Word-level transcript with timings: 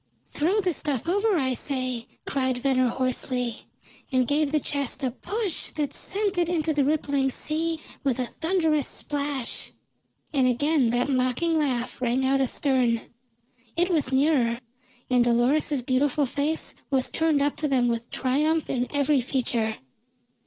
"Throw 0.31 0.59
the 0.61 0.73
stuff 0.73 1.07
over, 1.07 1.35
I 1.37 1.53
say!" 1.53 2.07
cried 2.25 2.57
Venner 2.57 2.87
hoarsely, 2.87 3.67
and 4.11 4.27
gave 4.27 4.51
the 4.51 4.59
chest 4.59 5.03
a 5.03 5.11
push 5.11 5.69
that 5.73 5.93
sent 5.95 6.39
it 6.39 6.49
into 6.49 6.73
the 6.73 6.83
rippling 6.83 7.29
sea 7.29 7.79
with 8.03 8.17
a 8.17 8.25
thunderous 8.25 8.87
splash. 8.87 9.73
And 10.33 10.47
again 10.47 10.89
that 10.89 11.07
mocking 11.07 11.59
laugh 11.59 12.01
rang 12.01 12.25
out 12.25 12.41
astern; 12.41 13.01
it 13.77 13.91
was 13.91 14.11
nearer, 14.11 14.59
and 15.11 15.23
Dolores's 15.23 15.83
beautiful 15.83 16.25
face 16.25 16.73
was 16.89 17.11
turned 17.11 17.39
up 17.43 17.55
to 17.57 17.67
them 17.67 17.87
with 17.87 18.09
triumph 18.09 18.71
in 18.71 18.87
every 18.89 19.21
feature. 19.21 19.75